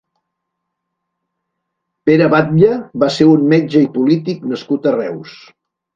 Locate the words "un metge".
3.35-3.85